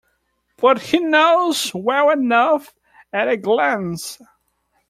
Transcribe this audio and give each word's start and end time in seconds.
But 0.57 0.81
he 0.81 0.99
knows 0.99 1.75
well 1.75 2.09
enough 2.09 2.73
at 3.13 3.27
a 3.29 3.37
glance. 3.37 4.19